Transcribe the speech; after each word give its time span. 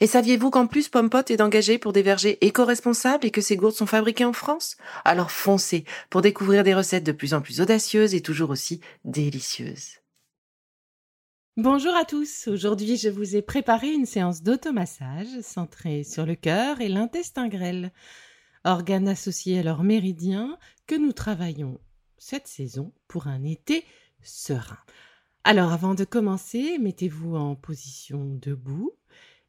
Et 0.00 0.06
saviez-vous 0.06 0.50
qu'en 0.50 0.66
plus 0.66 0.88
Pompot 0.88 1.24
est 1.28 1.40
engagé 1.40 1.78
pour 1.78 1.92
des 1.92 2.02
vergers 2.02 2.38
éco-responsables 2.44 3.26
et 3.26 3.30
que 3.32 3.40
ces 3.40 3.56
gourdes 3.56 3.74
sont 3.74 3.86
fabriquées 3.86 4.24
en 4.24 4.32
France? 4.32 4.76
Alors 5.04 5.30
foncez 5.30 5.84
pour 6.08 6.22
découvrir 6.22 6.62
des 6.62 6.74
recettes 6.74 7.04
de 7.04 7.12
plus 7.12 7.34
en 7.34 7.40
plus 7.40 7.60
audacieuses 7.60 8.14
et 8.14 8.22
toujours 8.22 8.50
aussi 8.50 8.80
délicieuses. 9.04 9.96
Bonjour 11.56 11.96
à 11.96 12.04
tous, 12.04 12.46
aujourd'hui 12.46 12.96
je 12.96 13.08
vous 13.08 13.34
ai 13.34 13.42
préparé 13.42 13.90
une 13.92 14.06
séance 14.06 14.44
d'automassage 14.44 15.40
centrée 15.42 16.04
sur 16.04 16.24
le 16.24 16.36
cœur 16.36 16.80
et 16.80 16.88
l'intestin 16.88 17.48
grêle, 17.48 17.92
organes 18.64 19.08
associés 19.08 19.58
à 19.58 19.64
leur 19.64 19.82
méridien 19.82 20.56
que 20.86 20.94
nous 20.94 21.12
travaillons 21.12 21.80
cette 22.16 22.46
saison 22.46 22.92
pour 23.08 23.26
un 23.26 23.42
été 23.42 23.84
serein. 24.22 24.78
Alors 25.42 25.72
avant 25.72 25.94
de 25.94 26.04
commencer, 26.04 26.78
mettez-vous 26.78 27.34
en 27.34 27.56
position 27.56 28.24
debout 28.40 28.92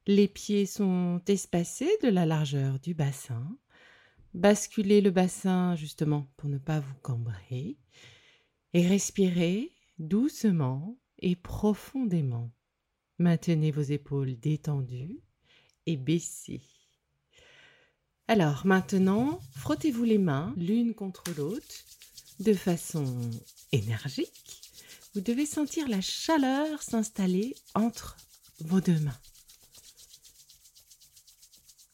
les 0.08 0.28
pieds 0.28 0.66
sont 0.66 1.22
espacés 1.28 1.98
de 2.04 2.08
la 2.08 2.26
largeur 2.26 2.80
du 2.80 2.94
bassin. 2.94 3.58
Basculez 4.34 5.02
le 5.02 5.12
bassin 5.12 5.76
justement 5.76 6.28
pour 6.38 6.50
ne 6.50 6.58
pas 6.58 6.80
vous 6.80 6.96
cambrer. 7.02 7.78
Et 8.74 8.88
respirez 8.88 9.72
doucement 9.98 10.98
et 11.20 11.36
profondément. 11.36 12.52
Maintenez 13.18 13.72
vos 13.72 13.82
épaules 13.82 14.40
détendues 14.40 15.20
et 15.86 15.98
baissez. 15.98 16.62
Alors 18.28 18.66
maintenant, 18.66 19.40
frottez-vous 19.56 20.04
les 20.04 20.20
mains 20.20 20.54
l'une 20.56 20.94
contre 20.94 21.24
l'autre 21.36 21.86
de 22.40 22.54
façon 22.54 23.20
énergique. 23.72 24.72
Vous 25.14 25.22
devez 25.22 25.46
sentir 25.46 25.88
la 25.88 26.02
chaleur 26.02 26.82
s'installer 26.84 27.56
entre 27.74 28.18
vos 28.60 28.80
deux 28.80 29.00
mains. 29.00 29.18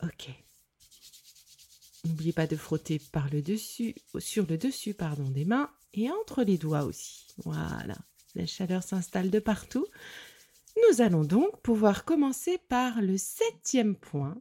Ok. 0.04 0.30
N'oubliez 2.06 2.34
pas 2.34 2.48
de 2.48 2.56
frotter 2.56 3.00
par 3.12 3.30
le 3.30 3.42
dessus, 3.42 3.96
sur 4.20 4.46
le 4.48 4.58
dessus 4.58 4.94
pardon, 4.94 5.30
des 5.30 5.46
mains 5.46 5.72
et 5.94 6.10
entre 6.12 6.44
les 6.44 6.58
doigts 6.58 6.84
aussi. 6.84 7.28
Voilà. 7.44 7.96
La 8.36 8.46
chaleur 8.46 8.84
s'installe 8.84 9.32
de 9.32 9.40
partout. 9.40 9.88
Nous 10.90 11.02
allons 11.02 11.24
donc 11.24 11.62
pouvoir 11.62 12.04
commencer 12.04 12.58
par 12.70 13.02
le 13.02 13.18
septième 13.18 13.96
point 13.96 14.38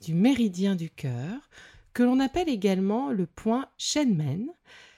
du 0.00 0.14
méridien 0.14 0.74
du 0.74 0.90
cœur, 0.90 1.48
que 1.94 2.02
l'on 2.02 2.20
appelle 2.20 2.48
également 2.48 3.10
le 3.10 3.26
point 3.26 3.70
Shenmen, 3.78 4.48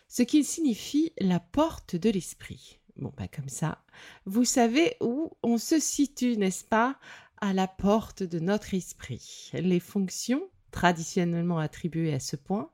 ce 0.08 0.22
qui 0.22 0.42
signifie 0.42 1.12
la 1.18 1.38
porte 1.38 1.94
de 1.94 2.10
l'esprit. 2.10 2.80
Bon, 2.96 3.12
bah 3.16 3.28
comme 3.28 3.48
ça, 3.48 3.84
vous 4.24 4.44
savez 4.44 4.96
où 5.00 5.30
on 5.42 5.58
se 5.58 5.78
situe, 5.78 6.36
n'est-ce 6.36 6.64
pas? 6.64 6.98
À 7.40 7.52
la 7.52 7.68
porte 7.68 8.22
de 8.22 8.38
notre 8.38 8.74
esprit. 8.74 9.50
Les 9.52 9.80
fonctions 9.80 10.42
traditionnellement 10.70 11.58
attribuées 11.58 12.14
à 12.14 12.20
ce 12.20 12.36
point 12.36 12.70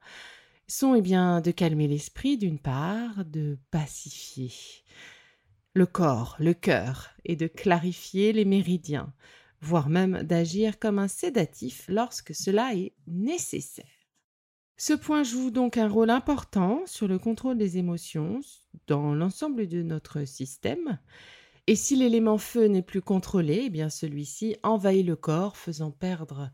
sont 0.67 0.95
eh 0.95 1.03
bien 1.03 1.41
de 1.41 1.51
calmer 1.51 1.89
l'esprit 1.89 2.39
d'une 2.39 2.59
part, 2.59 3.25
de 3.25 3.59
pacifier 3.71 4.53
le 5.75 5.87
corps, 5.87 6.37
le 6.39 6.55
cœur 6.55 7.11
et 7.25 7.37
de 7.37 7.49
clarifier 7.49 8.33
les 8.33 8.45
méridiens, 8.45 9.13
voire 9.61 9.89
même 9.89 10.23
d'agir 10.23 10.79
comme 10.79 10.99
un 10.99 11.09
sédatif 11.09 11.85
lorsque 11.89 12.35
cela 12.35 12.75
est 12.75 12.93
nécessaire. 13.07 13.85
Ce 14.77 14.93
point 14.93 15.23
joue 15.23 15.51
donc 15.51 15.77
un 15.77 15.89
rôle 15.89 16.11
important 16.11 16.83
sur 16.87 17.09
le 17.09 17.19
contrôle 17.19 17.59
des 17.59 17.79
émotions 17.79 18.41
dans 18.87 19.15
l'ensemble 19.15 19.69
de 19.69 19.83
notre 19.83 20.25
système 20.25 20.99
et 21.67 21.77
si 21.77 21.97
l'élément 21.97 22.39
feu 22.39 22.67
n'est 22.67 22.83
plus 22.83 23.01
contrôlé, 23.01 23.65
eh 23.67 23.71
bien 23.71 23.89
celui-ci 23.89 24.57
envahit 24.63 25.07
le 25.07 25.17
corps, 25.17 25.57
faisant 25.57 25.91
perdre 25.91 26.51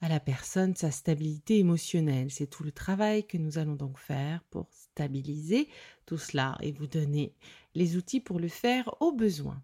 à 0.00 0.08
la 0.08 0.20
personne 0.20 0.76
sa 0.76 0.90
stabilité 0.90 1.58
émotionnelle. 1.58 2.30
C'est 2.30 2.48
tout 2.48 2.62
le 2.62 2.72
travail 2.72 3.26
que 3.26 3.38
nous 3.38 3.58
allons 3.58 3.74
donc 3.74 3.98
faire 3.98 4.42
pour 4.50 4.68
stabiliser 4.70 5.68
tout 6.06 6.18
cela 6.18 6.58
et 6.60 6.72
vous 6.72 6.86
donner 6.86 7.34
les 7.74 7.96
outils 7.96 8.20
pour 8.20 8.38
le 8.38 8.48
faire 8.48 8.94
au 9.00 9.12
besoin. 9.12 9.60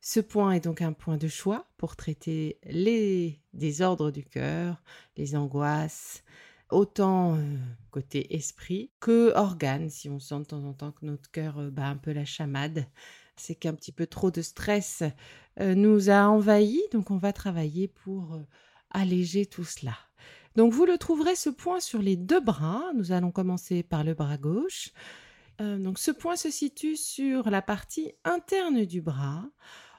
Ce 0.00 0.20
point 0.20 0.52
est 0.52 0.64
donc 0.64 0.82
un 0.82 0.92
point 0.92 1.16
de 1.16 1.28
choix 1.28 1.66
pour 1.78 1.96
traiter 1.96 2.58
les 2.64 3.40
désordres 3.54 4.12
du 4.12 4.24
cœur, 4.24 4.82
les 5.16 5.34
angoisses, 5.34 6.22
autant 6.70 7.36
euh, 7.36 7.56
côté 7.90 8.34
esprit 8.34 8.90
que 9.00 9.34
organes, 9.34 9.90
si 9.90 10.08
on 10.08 10.20
sent 10.20 10.40
de 10.40 10.44
temps 10.44 10.64
en 10.64 10.74
temps 10.74 10.92
que 10.92 11.06
notre 11.06 11.30
cœur 11.30 11.70
bat 11.70 11.88
un 11.88 11.96
peu 11.96 12.12
la 12.12 12.24
chamade 12.24 12.86
c'est 13.36 13.54
qu'un 13.54 13.74
petit 13.74 13.92
peu 13.92 14.06
trop 14.06 14.30
de 14.30 14.42
stress 14.42 15.02
euh, 15.60 15.74
nous 15.74 16.10
a 16.10 16.28
envahis, 16.28 16.82
donc 16.92 17.10
on 17.10 17.18
va 17.18 17.32
travailler 17.32 17.88
pour 17.88 18.34
euh, 18.34 18.46
alléger 18.90 19.46
tout 19.46 19.64
cela. 19.64 19.96
Donc 20.54 20.72
vous 20.72 20.86
le 20.86 20.98
trouverez 20.98 21.36
ce 21.36 21.50
point 21.50 21.80
sur 21.80 22.00
les 22.00 22.16
deux 22.16 22.40
bras. 22.40 22.82
Nous 22.94 23.12
allons 23.12 23.30
commencer 23.30 23.82
par 23.82 24.04
le 24.04 24.14
bras 24.14 24.38
gauche. 24.38 24.90
Euh, 25.60 25.78
donc 25.78 25.98
ce 25.98 26.10
point 26.10 26.36
se 26.36 26.50
situe 26.50 26.96
sur 26.96 27.50
la 27.50 27.62
partie 27.62 28.12
interne 28.24 28.84
du 28.84 29.02
bras, 29.02 29.44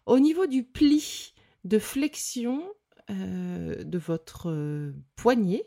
au 0.06 0.20
niveau 0.20 0.48
du 0.48 0.64
pli 0.64 1.34
de 1.64 1.80
flexion 1.80 2.64
de 3.10 3.98
votre 3.98 4.92
poignet, 5.16 5.66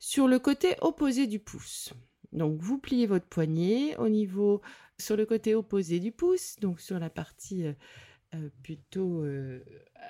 sur 0.00 0.26
le 0.26 0.40
côté 0.40 0.74
opposé 0.80 1.28
du 1.28 1.38
pouce. 1.38 1.92
Donc 2.34 2.60
vous 2.60 2.78
pliez 2.78 3.06
votre 3.06 3.26
poignet 3.26 3.96
au 3.96 4.08
niveau 4.08 4.60
sur 4.98 5.16
le 5.16 5.26
côté 5.26 5.54
opposé 5.54 6.00
du 6.00 6.12
pouce, 6.12 6.56
donc 6.60 6.80
sur 6.80 6.98
la 6.98 7.10
partie 7.10 7.66
euh, 7.66 7.72
euh, 8.34 8.48
plutôt 8.62 9.22
euh, 9.22 9.64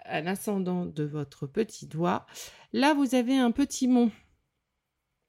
à 0.05 0.21
l'ascendant 0.21 0.87
de 0.87 1.05
votre 1.05 1.47
petit 1.47 1.87
doigt. 1.87 2.27
Là, 2.73 2.95
vous 2.95 3.15
avez 3.15 3.37
un 3.37 3.51
petit 3.51 3.89
mont 3.89 4.11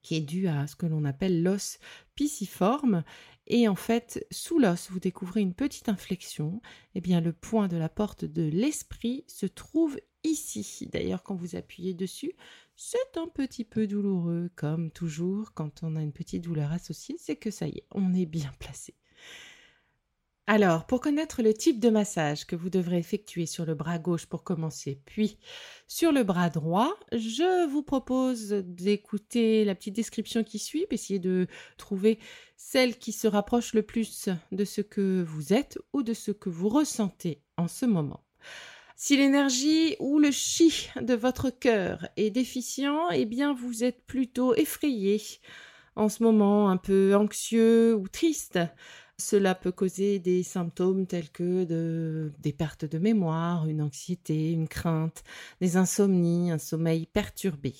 qui 0.01 0.15
est 0.15 0.21
dû 0.21 0.47
à 0.47 0.67
ce 0.67 0.75
que 0.75 0.85
l'on 0.85 1.03
appelle 1.03 1.41
l'os 1.41 1.79
pisciforme. 2.13 3.03
Et 3.47 3.67
en 3.67 3.75
fait, 3.75 4.25
sous 4.31 4.59
l'os, 4.59 4.91
vous 4.91 4.99
découvrez 4.99 5.41
une 5.41 5.55
petite 5.55 5.89
inflexion. 5.89 6.61
Eh 6.93 7.01
bien, 7.01 7.21
le 7.21 7.33
point 7.33 7.67
de 7.67 7.77
la 7.77 7.89
porte 7.89 8.23
de 8.23 8.43
l'esprit 8.43 9.23
se 9.27 9.47
trouve 9.47 9.99
ici. 10.23 10.87
D'ailleurs, 10.91 11.23
quand 11.23 11.35
vous 11.35 11.55
appuyez 11.55 11.93
dessus, 11.95 12.33
c'est 12.75 13.17
un 13.17 13.27
petit 13.27 13.63
peu 13.63 13.87
douloureux, 13.87 14.51
comme 14.55 14.91
toujours 14.91 15.53
quand 15.53 15.81
on 15.81 15.95
a 15.95 16.01
une 16.01 16.13
petite 16.13 16.43
douleur 16.43 16.71
associée, 16.71 17.15
c'est 17.17 17.35
que 17.35 17.51
ça 17.51 17.67
y 17.67 17.77
est, 17.77 17.87
on 17.91 18.13
est 18.13 18.25
bien 18.25 18.51
placé. 18.59 18.95
Alors, 20.47 20.85
pour 20.85 21.01
connaître 21.01 21.41
le 21.41 21.55
type 21.55 21.79
de 21.79 21.89
massage 21.89 22.45
que 22.45 22.55
vous 22.55 22.69
devrez 22.69 22.99
effectuer 22.99 23.47
sur 23.47 23.65
le 23.65 23.73
bras 23.73 23.97
gauche 23.97 24.27
pour 24.27 24.43
commencer, 24.43 25.01
puis 25.05 25.39
sur 25.87 26.11
le 26.11 26.23
bras 26.23 26.51
droit, 26.51 26.93
je 27.11 27.67
vous 27.67 27.81
propose 27.81 28.49
d'écouter 28.49 29.65
la 29.65 29.73
petite 29.73 29.95
description 29.95 30.43
qui 30.43 30.59
suit, 30.59 30.85
essayer 30.91 31.17
de 31.17 31.47
trouver 31.77 32.19
celle 32.57 32.99
qui 32.99 33.11
se 33.11 33.27
rapproche 33.27 33.73
le 33.73 33.81
plus 33.81 34.29
de 34.51 34.65
ce 34.65 34.81
que 34.81 35.23
vous 35.23 35.51
êtes 35.51 35.79
ou 35.93 36.03
de 36.03 36.13
ce 36.13 36.29
que 36.29 36.49
vous 36.49 36.69
ressentez 36.69 37.41
en 37.57 37.67
ce 37.67 37.87
moment. 37.87 38.23
Si 38.95 39.17
l'énergie 39.17 39.95
ou 39.99 40.19
le 40.19 40.29
chi 40.29 40.89
de 41.01 41.15
votre 41.15 41.49
cœur 41.49 42.07
est 42.17 42.29
déficient, 42.29 43.09
eh 43.09 43.25
bien 43.25 43.55
vous 43.55 43.83
êtes 43.83 44.05
plutôt 44.05 44.53
effrayé 44.53 45.19
en 45.95 46.09
ce 46.09 46.23
moment, 46.23 46.69
un 46.69 46.77
peu 46.77 47.15
anxieux 47.15 47.95
ou 47.95 48.07
triste. 48.07 48.59
Cela 49.17 49.55
peut 49.55 49.71
causer 49.71 50.19
des 50.19 50.43
symptômes 50.43 51.07
tels 51.07 51.29
que 51.29 52.31
des 52.39 52.53
pertes 52.53 52.85
de 52.85 52.97
mémoire, 52.97 53.67
une 53.67 53.81
anxiété, 53.81 54.51
une 54.51 54.67
crainte, 54.67 55.23
des 55.61 55.77
insomnies, 55.77 56.51
un 56.51 56.57
sommeil 56.57 57.05
perturbé. 57.05 57.73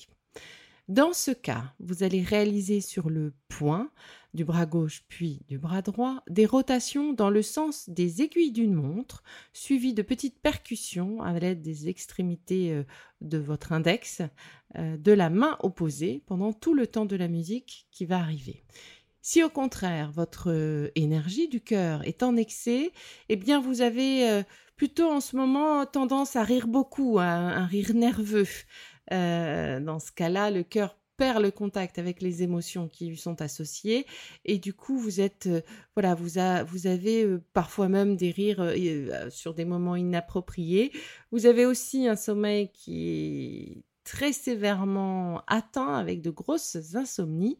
Dans 0.88 1.12
ce 1.12 1.32
cas, 1.32 1.74
vous 1.80 2.04
allez 2.04 2.22
réaliser 2.22 2.80
sur 2.80 3.10
le 3.10 3.34
point 3.48 3.90
du 4.34 4.44
bras 4.44 4.66
gauche 4.66 5.02
puis 5.08 5.40
du 5.48 5.58
bras 5.58 5.82
droit 5.82 6.22
des 6.28 6.46
rotations 6.46 7.12
dans 7.12 7.30
le 7.30 7.42
sens 7.42 7.88
des 7.88 8.22
aiguilles 8.22 8.52
d'une 8.52 8.74
montre, 8.74 9.24
suivies 9.52 9.94
de 9.94 10.02
petites 10.02 10.38
percussions 10.38 11.22
à 11.22 11.36
l'aide 11.36 11.60
des 11.60 11.88
extrémités 11.88 12.72
euh, 12.72 12.84
de 13.20 13.38
votre 13.38 13.72
index 13.72 14.22
euh, 14.76 14.96
de 14.96 15.10
la 15.10 15.28
main 15.28 15.56
opposée 15.60 16.22
pendant 16.26 16.52
tout 16.52 16.74
le 16.74 16.86
temps 16.86 17.06
de 17.06 17.16
la 17.16 17.28
musique 17.28 17.88
qui 17.90 18.04
va 18.04 18.18
arriver. 18.18 18.62
Si 19.28 19.42
au 19.42 19.50
contraire 19.50 20.12
votre 20.12 20.52
euh, 20.52 20.92
énergie 20.94 21.48
du 21.48 21.60
cœur 21.60 22.06
est 22.06 22.22
en 22.22 22.36
excès, 22.36 22.92
eh 23.28 23.34
bien 23.34 23.60
vous 23.60 23.80
avez 23.80 24.44
plutôt 24.76 25.10
en 25.10 25.20
ce 25.20 25.34
moment 25.34 25.84
tendance 25.84 26.36
à 26.36 26.44
rire 26.44 26.68
beaucoup, 26.68 27.18
un 27.18 27.66
rire 27.66 27.92
nerveux. 27.92 28.46
Euh, 29.12 29.80
dans 29.80 29.98
ce 29.98 30.12
cas-là, 30.12 30.52
le 30.52 30.62
cœur 30.62 30.96
perd 31.16 31.42
le 31.42 31.50
contact 31.50 31.98
avec 31.98 32.20
les 32.20 32.44
émotions 32.44 32.86
qui 32.86 33.06
lui 33.06 33.16
sont 33.16 33.42
associées 33.42 34.06
et 34.44 34.58
du 34.58 34.74
coup 34.74 34.98
vous 34.98 35.20
êtes 35.20 35.46
euh, 35.46 35.62
voilà 35.94 36.14
vous, 36.14 36.36
avez 36.36 37.24
euh, 37.24 37.42
parfois 37.54 37.88
même 37.88 38.16
des 38.16 38.30
rires 38.30 38.74
sur 39.30 39.54
des 39.54 39.64
moments 39.64 39.96
inappropriés 39.96 40.92
vous 41.32 41.46
avez 41.46 41.64
aussi 41.64 42.06
un 42.06 42.16
sommeil 42.16 42.70
qui 42.70 43.16
est 43.16 43.82
très 44.04 44.34
sévèrement 44.34 45.42
atteint 45.46 45.94
avec 45.94 46.20
de 46.20 46.28
grosses 46.28 46.76
insomnies 46.94 47.58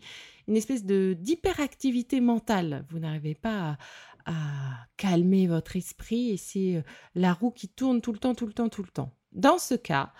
une 0.48 0.56
espèce 0.56 0.84
d'hyperactivité 0.84 2.20
mentale. 2.20 2.84
Vous 2.90 2.98
n'arrivez 2.98 3.34
pas 3.34 3.78
à, 4.26 4.86
calmer 4.96 5.46
votre 5.46 5.76
esprit 5.76 6.30
et 6.30 6.36
c'est 6.36 6.82
la 7.14 7.32
roue 7.32 7.52
qui 7.52 7.68
tourne 7.68 8.00
tout 8.00 8.12
le 8.12 8.18
temps 8.18 8.34
tout 8.34 8.46
le 8.46 8.52
temps 8.52 8.68
tout 8.68 8.82
le 8.82 8.88
temps. 8.88 9.12
Dans 9.32 9.58
ce 9.58 9.74
cas 9.74 10.12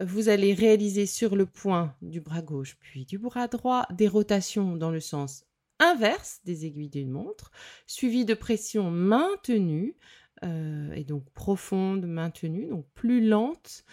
vous 0.00 0.28
allez 0.28 0.52
réaliser 0.52 1.06
sur 1.06 1.34
le 1.34 1.46
point 1.46 1.94
du 2.02 2.20
bras 2.20 2.42
gauche 2.42 2.76
puis 2.78 3.06
du 3.06 3.16
bras 3.16 3.48
droit 3.48 3.86
des 3.90 4.06
rotations 4.06 4.76
dans 4.76 4.90
le 4.90 5.00
sens 5.00 5.46
inverse 5.78 6.40
des 6.44 6.66
aiguilles 6.66 6.88
d'une 6.88 7.10
montre, 7.10 7.50
suivies 7.86 8.24
de 8.24 8.34
pressions 8.34 8.90
maintenues, 8.90 9.96
euh, 10.44 10.92
et 10.92 11.04
donc 11.04 11.28
profondes, 11.30 12.06
maintenues, 12.06 12.66
donc 12.66 12.86
plus 12.94 13.26
lentes 13.26 13.84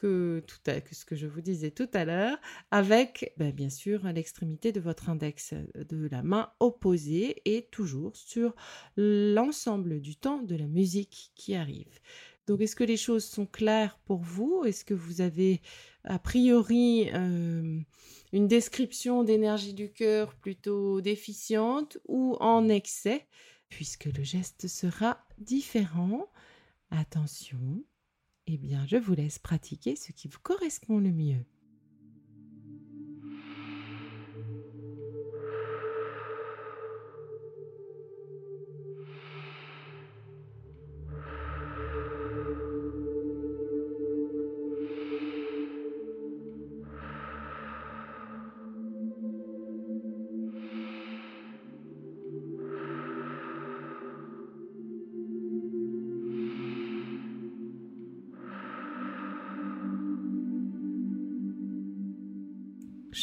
que, 0.00 0.42
tout 0.46 0.58
que 0.64 0.94
ce 0.94 1.04
que 1.04 1.16
je 1.16 1.26
vous 1.26 1.40
disais 1.40 1.70
tout 1.70 1.88
à 1.92 2.04
l'heure, 2.04 2.38
avec 2.70 3.32
ben, 3.36 3.52
bien 3.52 3.70
sûr 3.70 4.04
l'extrémité 4.12 4.72
de 4.72 4.80
votre 4.80 5.08
index 5.08 5.54
de 5.74 6.08
la 6.10 6.22
main 6.22 6.50
opposée 6.60 7.42
et 7.44 7.68
toujours 7.70 8.14
sur 8.16 8.54
l'ensemble 8.96 10.00
du 10.00 10.16
temps 10.16 10.42
de 10.42 10.56
la 10.56 10.66
musique 10.66 11.32
qui 11.34 11.54
arrive. 11.54 11.98
Donc, 12.46 12.62
est-ce 12.62 12.76
que 12.76 12.84
les 12.84 12.96
choses 12.96 13.24
sont 13.24 13.44
claires 13.44 13.98
pour 14.06 14.22
vous? 14.22 14.64
Est-ce 14.64 14.84
que 14.84 14.94
vous 14.94 15.20
avez 15.20 15.60
a 16.04 16.18
priori 16.18 17.10
euh, 17.12 17.78
une 18.32 18.48
description 18.48 19.22
d'énergie 19.22 19.74
du 19.74 19.92
cœur 19.92 20.34
plutôt 20.34 21.02
déficiente 21.02 21.98
ou 22.06 22.36
en 22.40 22.70
excès? 22.70 23.26
Puisque 23.68 24.06
le 24.06 24.22
geste 24.24 24.66
sera 24.66 25.26
différent. 25.36 26.30
Attention, 26.90 27.84
eh 28.50 28.56
bien, 28.56 28.86
je 28.86 28.96
vous 28.96 29.14
laisse 29.14 29.38
pratiquer 29.38 29.94
ce 29.94 30.10
qui 30.12 30.26
vous 30.26 30.38
correspond 30.42 31.00
le 31.00 31.12
mieux. 31.12 31.44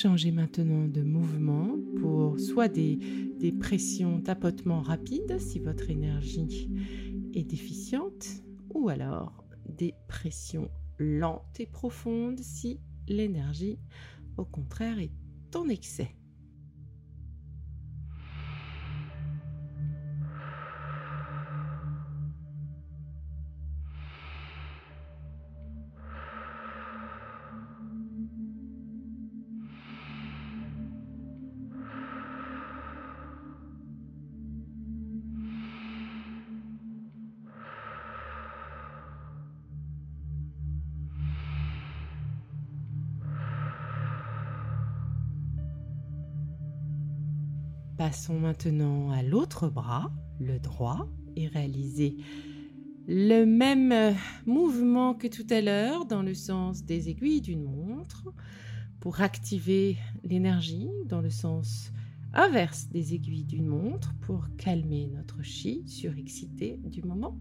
Changez 0.06 0.30
maintenant 0.30 0.88
de 0.88 1.02
mouvement 1.02 1.80
pour 2.00 2.40
soit 2.40 2.68
des, 2.68 3.00
des 3.40 3.52
pressions, 3.52 4.22
tapotements 4.22 4.84
rapides 4.84 5.40
si 5.40 5.58
votre 5.58 5.90
énergie 5.90 6.70
est 7.34 7.44
déficiente, 7.44 8.28
ou 8.76 8.90
alors 8.90 9.44
des 9.68 9.96
pressions 10.08 10.70
lentes 11.00 11.60
et 11.60 11.66
profondes 11.66 12.38
si 12.38 12.80
l'énergie, 13.08 13.80
au 14.38 14.46
contraire, 14.46 15.00
est 15.00 15.10
en 15.56 15.68
excès. 15.70 16.12
Passons 47.98 48.38
maintenant 48.38 49.12
à 49.12 49.24
l'autre 49.24 49.70
bras, 49.70 50.12
le 50.40 50.60
droit, 50.60 51.08
et 51.38 51.48
réalisez 51.48 52.18
le 53.08 53.46
même 53.46 53.92
euh, 53.92 54.12
mouvement 54.46 55.14
que 55.14 55.28
tout 55.28 55.46
à 55.50 55.62
l'heure 55.62 56.06
dans 56.06 56.24
le 56.24 56.34
sens 56.34 56.84
des 56.84 57.10
aiguilles 57.10 57.42
d'une 57.42 57.64
montre 57.64 58.34
pour 59.00 59.22
activer 59.22 59.98
l'énergie 60.24 60.90
dans 61.06 61.22
le 61.22 61.30
sens 61.30 61.92
inverse 62.34 62.90
des 62.90 63.14
aiguilles 63.14 63.46
d'une 63.46 63.68
montre 63.68 64.14
pour 64.22 64.48
calmer 64.58 65.08
notre 65.14 65.42
chi 65.42 65.84
surexcité 65.88 66.80
du 66.84 67.02
moment. 67.04 67.38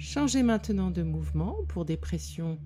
Changez 0.00 0.42
maintenant 0.42 0.90
de 0.90 1.02
mouvement 1.02 1.56
pour 1.68 1.84
des 1.84 1.98
pressions 1.98 2.58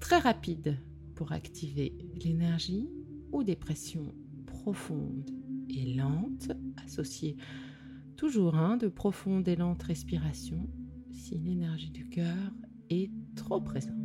très 0.00 0.18
rapides 0.18 0.78
pour 1.14 1.32
activer 1.32 1.96
l'énergie 2.22 2.90
ou 3.32 3.42
des 3.42 3.56
pressions 3.56 4.14
profondes 4.44 5.30
et 5.70 5.94
lentes 5.94 6.52
associées 6.84 7.38
toujours 8.18 8.56
hein, 8.56 8.76
de 8.76 8.88
profondes 8.88 9.48
et 9.48 9.56
lentes 9.56 9.82
respirations 9.82 10.68
si 11.10 11.38
l'énergie 11.38 11.90
du 11.90 12.06
cœur 12.06 12.52
est 12.90 13.10
trop 13.34 13.62
présente. 13.62 14.03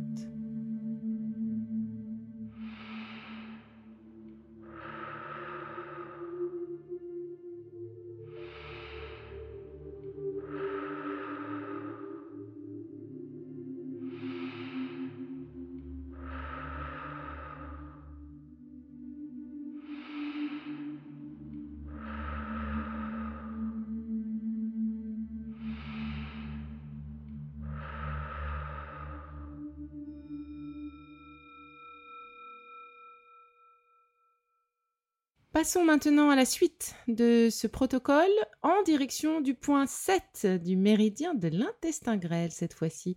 Passons 35.60 35.84
maintenant 35.84 36.30
à 36.30 36.36
la 36.36 36.46
suite 36.46 36.94
de 37.06 37.48
ce 37.50 37.66
protocole 37.66 38.30
en 38.62 38.82
direction 38.82 39.42
du 39.42 39.54
point 39.54 39.86
7 39.86 40.46
du 40.64 40.74
méridien 40.74 41.34
de 41.34 41.48
l'intestin 41.48 42.16
grêle 42.16 42.50
cette 42.50 42.72
fois-ci. 42.72 43.14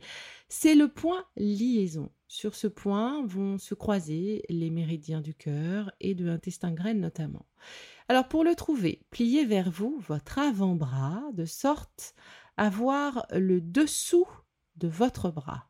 C'est 0.50 0.75
le 0.75 0.89
point 0.89 1.23
liaison. 1.38 2.12
Sur 2.27 2.53
ce 2.55 2.67
point 2.67 3.25
vont 3.25 3.57
se 3.57 3.73
croiser 3.73 4.43
les 4.50 4.71
méridiens 4.71 5.21
du 5.21 5.33
cœur 5.33 5.89
et 6.01 6.15
de 6.15 6.25
l'intestin 6.25 6.73
grêle 6.73 7.00
notamment. 7.00 7.45
Alors 8.09 8.27
pour 8.27 8.43
le 8.43 8.55
trouver, 8.55 9.05
pliez 9.09 9.45
vers 9.45 9.71
vous 9.71 10.03
votre 10.05 10.38
avant-bras 10.38 11.23
de 11.31 11.45
sorte 11.45 12.13
à 12.57 12.69
voir 12.69 13.25
le 13.31 13.62
dessous 13.62 14.27
de 14.75 14.89
votre 14.89 15.31
bras. 15.31 15.69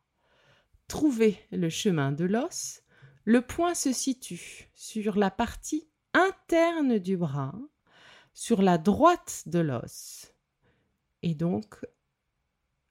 Trouvez 0.88 1.38
le 1.52 1.68
chemin 1.68 2.10
de 2.10 2.24
l'os. 2.24 2.82
Le 3.22 3.42
point 3.42 3.74
se 3.74 3.92
situe 3.92 4.72
sur 4.74 5.16
la 5.16 5.30
partie 5.30 5.88
interne 6.14 6.98
du 6.98 7.16
bras, 7.16 7.54
sur 8.32 8.62
la 8.62 8.78
droite 8.78 9.42
de 9.46 9.58
l'os, 9.58 10.32
et 11.22 11.34
donc 11.34 11.84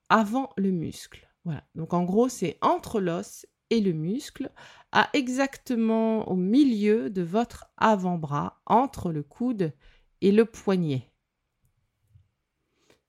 avant 0.10 0.52
le 0.58 0.72
muscle. 0.72 1.28
Voilà. 1.46 1.64
Donc 1.76 1.94
en 1.94 2.04
gros, 2.04 2.30
c'est 2.30 2.58
entre 2.62 3.02
l'os 3.02 3.46
et 3.70 3.82
le 3.82 3.94
muscle, 3.94 4.52
à 4.92 5.10
exactement 5.14 6.28
au 6.30 6.36
milieu 6.36 7.10
de 7.10 7.24
votre 7.24 7.66
avant-bras, 7.78 8.62
entre 8.66 9.12
le 9.12 9.24
coude 9.24 9.74
et 10.22 10.32
le 10.32 10.46
poignet. 10.46 11.12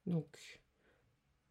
Donc, 0.07 0.63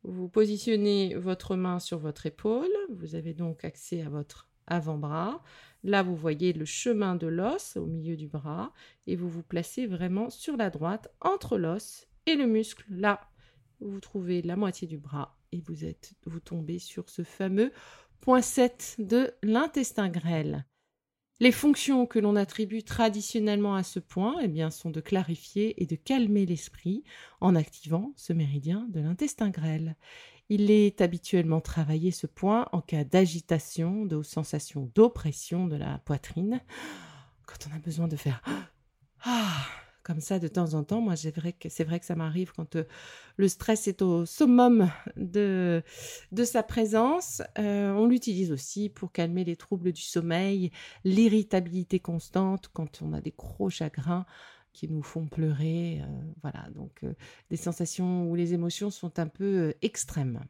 vous 0.03 0.27
positionnez 0.27 1.15
votre 1.15 1.55
main 1.55 1.79
sur 1.79 1.97
votre 1.99 2.25
épaule, 2.25 2.71
vous 2.89 3.15
avez 3.15 3.33
donc 3.33 3.63
accès 3.63 4.01
à 4.01 4.09
votre 4.09 4.49
avant-bras. 4.67 5.43
Là, 5.83 6.03
vous 6.03 6.15
voyez 6.15 6.53
le 6.53 6.65
chemin 6.65 7.15
de 7.15 7.27
l'os 7.27 7.77
au 7.77 7.85
milieu 7.85 8.15
du 8.15 8.27
bras 8.27 8.71
et 9.07 9.15
vous 9.15 9.29
vous 9.29 9.43
placez 9.43 9.85
vraiment 9.85 10.29
sur 10.29 10.55
la 10.55 10.69
droite 10.69 11.09
entre 11.21 11.57
l'os 11.57 12.07
et 12.25 12.35
le 12.35 12.47
muscle. 12.47 12.85
Là, 12.89 13.21
vous 13.81 13.99
trouvez 13.99 14.41
la 14.41 14.55
moitié 14.55 14.87
du 14.87 14.97
bras 14.97 15.37
et 15.51 15.61
vous 15.61 15.85
êtes 15.85 16.13
vous 16.25 16.39
tombez 16.39 16.79
sur 16.79 17.09
ce 17.09 17.23
fameux 17.23 17.71
point 18.21 18.41
7 18.41 18.95
de 18.99 19.33
l'intestin 19.43 20.07
grêle. 20.07 20.65
Les 21.39 21.51
fonctions 21.51 22.05
que 22.05 22.19
l'on 22.19 22.37
attribue 22.37 22.83
traditionnellement 22.83 23.75
à 23.75 23.83
ce 23.83 23.99
point 23.99 24.37
eh 24.41 24.47
bien, 24.47 24.71
sont 24.71 24.91
de 24.91 25.01
clarifier 25.01 25.81
et 25.81 25.85
de 25.85 25.95
calmer 25.95 26.45
l'esprit 26.45 27.03
en 27.41 27.55
activant 27.55 28.13
ce 28.15 28.31
méridien 28.31 28.87
de 28.91 29.01
l'intestin 29.01 29.49
grêle. 29.49 29.97
Il 30.49 30.71
est 30.71 31.01
habituellement 31.01 31.61
travaillé 31.61 32.11
ce 32.11 32.27
point 32.27 32.67
en 32.71 32.81
cas 32.81 33.03
d'agitation, 33.03 34.05
de 34.05 34.21
sensations 34.21 34.91
d'oppression 34.93 35.67
de 35.67 35.75
la 35.75 35.99
poitrine, 35.99 36.61
quand 37.45 37.67
on 37.69 37.75
a 37.75 37.79
besoin 37.79 38.07
de 38.07 38.15
faire 38.15 38.41
ah 39.23 39.65
comme 40.03 40.19
ça 40.19 40.37
de 40.37 40.47
temps 40.47 40.73
en 40.73 40.83
temps. 40.83 41.01
Moi, 41.01 41.15
c'est 41.15 41.35
vrai 41.35 41.53
que 41.53 41.69
c'est 41.69 41.83
vrai 41.83 41.99
que 41.99 42.05
ça 42.05 42.15
m'arrive 42.15 42.51
quand 42.51 42.75
euh, 42.75 42.83
le 43.37 43.47
stress 43.47 43.87
est 43.87 44.01
au 44.01 44.25
summum 44.25 44.91
de, 45.15 45.81
de 46.31 46.43
sa 46.43 46.61
présence. 46.61 47.41
Euh, 47.57 47.91
on 47.93 48.05
l'utilise 48.05 48.51
aussi 48.51 48.89
pour 48.89 49.11
calmer 49.11 49.43
les 49.43 49.55
troubles 49.55 49.91
du 49.91 50.01
sommeil, 50.01 50.71
l'irritabilité 51.03 51.99
constante 51.99 52.69
quand 52.73 53.01
on 53.01 53.13
a 53.13 53.21
des 53.21 53.33
gros 53.35 53.69
chagrins 53.69 54.25
qui 54.73 54.89
nous 54.89 55.03
font 55.03 55.27
pleurer. 55.27 56.01
Euh, 56.01 56.05
voilà, 56.41 56.69
donc 56.75 57.03
euh, 57.03 57.13
des 57.49 57.57
sensations 57.57 58.29
où 58.29 58.35
les 58.35 58.53
émotions 58.53 58.89
sont 58.89 59.19
un 59.19 59.27
peu 59.27 59.43
euh, 59.43 59.73
extrêmes. 59.81 60.41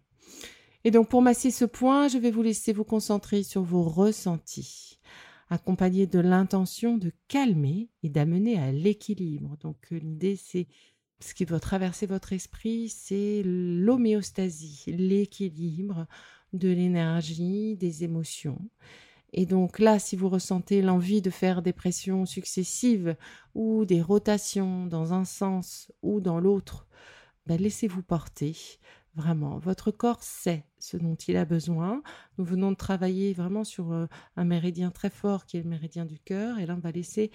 Et 0.83 0.91
donc 0.91 1.09
pour 1.09 1.21
masser 1.21 1.51
ce 1.51 1.65
point, 1.65 2.07
je 2.07 2.17
vais 2.17 2.31
vous 2.31 2.41
laisser 2.41 2.73
vous 2.73 2.83
concentrer 2.83 3.43
sur 3.43 3.61
vos 3.61 3.83
ressentis, 3.83 4.99
accompagnés 5.49 6.07
de 6.07 6.19
l'intention 6.19 6.97
de 6.97 7.11
calmer 7.27 7.89
et 8.01 8.09
d'amener 8.09 8.57
à 8.57 8.71
l'équilibre. 8.71 9.55
Donc 9.61 9.77
l'idée 9.91 10.35
c'est 10.35 10.67
ce 11.19 11.33
qui 11.33 11.45
doit 11.45 11.61
traverser 11.61 12.05
votre 12.05 12.33
esprit, 12.33 12.89
c'est 12.89 13.43
l'homéostasie, 13.45 14.83
l'équilibre 14.87 16.05
de 16.51 16.69
l'énergie, 16.69 17.77
des 17.77 18.03
émotions. 18.03 18.59
Et 19.33 19.47
donc 19.47 19.79
là, 19.79 19.97
si 19.97 20.15
vous 20.15 20.29
ressentez 20.29 20.81
l'envie 20.83 21.21
de 21.21 21.31
faire 21.31 21.63
des 21.63 21.73
pressions 21.73 22.25
successives 22.25 23.17
ou 23.55 23.83
des 23.83 24.01
rotations 24.01 24.85
dans 24.85 25.13
un 25.13 25.25
sens 25.25 25.91
ou 26.03 26.21
dans 26.21 26.39
l'autre, 26.39 26.87
ben 27.47 27.59
laissez-vous 27.59 28.03
porter. 28.03 28.55
Vraiment, 29.15 29.57
votre 29.57 29.91
corps 29.91 30.23
sait 30.23 30.65
ce 30.79 30.97
dont 30.97 31.15
il 31.15 31.35
a 31.37 31.45
besoin. 31.45 32.01
Nous 32.37 32.45
venons 32.45 32.71
de 32.71 32.77
travailler 32.77 33.33
vraiment 33.33 33.63
sur 33.63 33.91
euh, 33.91 34.07
un 34.37 34.43
méridien 34.43 34.91
très 34.91 35.09
fort 35.09 35.45
qui 35.45 35.57
est 35.57 35.63
le 35.63 35.69
méridien 35.69 36.05
du 36.05 36.19
cœur. 36.19 36.59
Et 36.59 36.65
là, 36.65 36.75
on 36.75 36.79
va 36.79 36.91
laisser 36.91 37.31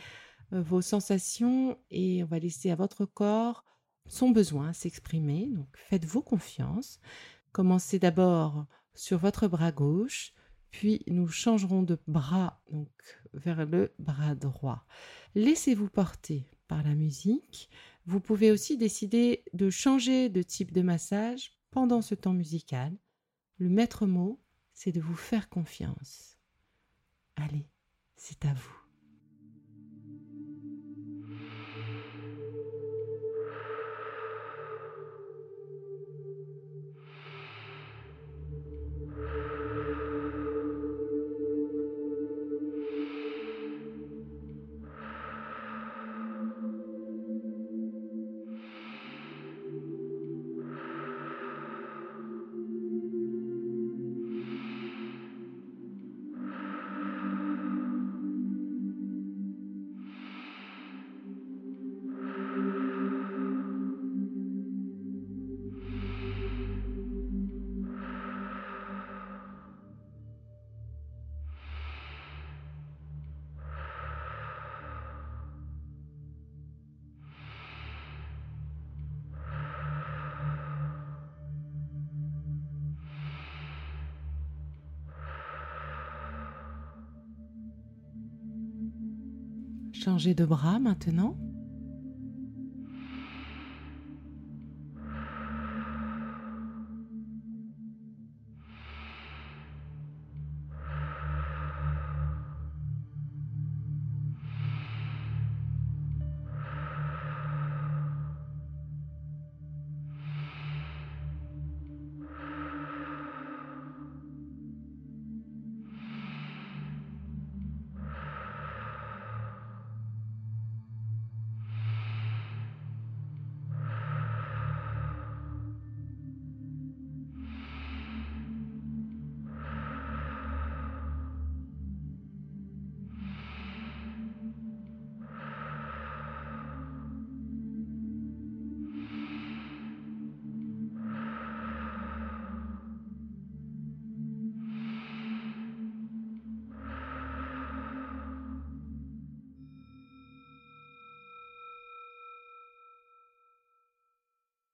euh, 0.52 0.62
vos 0.62 0.82
sensations 0.82 1.78
et 1.90 2.22
on 2.22 2.26
va 2.26 2.38
laisser 2.38 2.70
à 2.70 2.76
votre 2.76 3.04
corps 3.06 3.64
son 4.06 4.30
besoin 4.30 4.72
s'exprimer. 4.72 5.50
Donc, 5.52 5.68
faites-vous 5.74 6.22
confiance. 6.22 7.00
Commencez 7.52 7.98
d'abord 7.98 8.66
sur 8.94 9.18
votre 9.18 9.46
bras 9.46 9.70
gauche, 9.70 10.32
puis 10.70 11.02
nous 11.06 11.28
changerons 11.28 11.82
de 11.82 11.98
bras 12.06 12.60
donc 12.70 12.88
vers 13.34 13.64
le 13.66 13.92
bras 13.98 14.34
droit. 14.34 14.84
Laissez-vous 15.34 15.88
porter 15.88 16.46
par 16.66 16.82
la 16.82 16.94
musique. 16.94 17.70
Vous 18.06 18.20
pouvez 18.20 18.50
aussi 18.50 18.76
décider 18.76 19.44
de 19.52 19.70
changer 19.70 20.28
de 20.28 20.42
type 20.42 20.72
de 20.72 20.82
massage 20.82 21.58
pendant 21.70 22.02
ce 22.02 22.14
temps 22.14 22.34
musical. 22.34 22.96
Le 23.58 23.68
maître 23.68 24.06
mot, 24.06 24.40
c'est 24.74 24.92
de 24.92 25.00
vous 25.00 25.16
faire 25.16 25.48
confiance. 25.48 26.38
Allez, 27.36 27.66
c'est 28.16 28.44
à 28.44 28.54
vous. 28.54 28.87
Changez 89.98 90.34
de 90.34 90.44
bras 90.44 90.78
maintenant. 90.78 91.36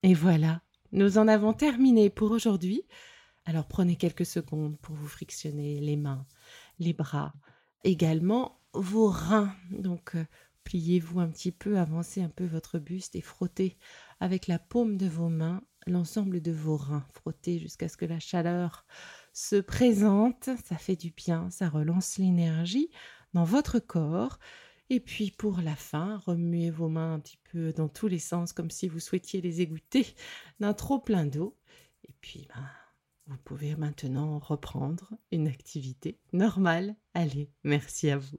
Et 0.05 0.13
voilà, 0.13 0.61
nous 0.93 1.17
en 1.17 1.29
avons 1.29 1.55
terminé 1.55 2.11
pour 2.11 2.31
aujourd'hui. 2.31 2.83
Alors 3.47 3.67
prenez 3.67 3.97
quelques 3.97 4.27
secondes 4.27 4.79
pour 4.81 4.95
vous 4.95 5.09
frictionner 5.09 5.81
les 5.81 5.97
mains, 5.97 6.27
les 6.79 6.93
bras, 6.93 7.33
également 7.85 8.61
vos 8.75 9.09
reins. 9.09 9.57
Donc 9.71 10.15
euh, 10.15 10.27
pliez-vous 10.65 11.21
un 11.21 11.29
petit 11.29 11.53
peu, 11.53 11.79
avancez 11.79 12.21
un 12.21 12.29
peu 12.29 12.45
votre 12.45 12.79
buste 12.79 13.17
et 13.17 13.23
frottez 13.23 13.79
avec 14.21 14.47
la 14.47 14.59
paume 14.59 14.99
de 14.99 15.09
vos 15.09 15.31
mains 15.31 15.63
l'ensemble 15.87 16.43
de 16.43 16.53
vos 16.53 16.77
reins. 16.77 17.07
Frottez 17.15 17.59
jusqu'à 17.59 17.89
ce 17.89 17.97
que 17.97 18.05
la 18.05 18.21
chaleur 18.21 18.85
se 19.33 19.57
présente. 19.57 20.51
Ça 20.67 20.77
fait 20.77 20.97
du 20.97 21.13
bien, 21.13 21.49
ça 21.49 21.71
relance 21.71 22.19
l'énergie 22.19 22.91
dans 23.33 23.45
votre 23.45 23.79
corps. 23.79 24.39
Et 24.91 25.01
puis 25.01 25.31
pour 25.31 25.61
la 25.61 25.77
fin, 25.77 26.19
remuez 26.19 26.71
vos 26.71 26.89
mains 26.89 27.15
un 27.15 27.21
petit 27.21 27.39
peu 27.51 27.73
dans 27.73 27.89
tous 27.89 28.07
les 28.07 28.19
sens 28.19 28.53
comme 28.53 28.71
si 28.71 28.89
vous 28.89 29.01
souhaitiez 29.01 29.41
les 29.41 29.61
égoutter 29.61 30.07
d'un 30.61 30.75
trop 30.75 30.99
plein 30.99 31.27
d'eau. 31.27 31.57
Et 32.07 32.15
puis 32.21 32.47
ben, 32.55 32.69
vous 33.27 33.39
pouvez 33.39 33.77
maintenant 33.77 34.39
reprendre 34.39 35.15
une 35.33 35.49
activité 35.49 36.19
normale. 36.33 36.95
Allez, 37.15 37.51
merci 37.63 38.11
à 38.11 38.19
vous. 38.19 38.39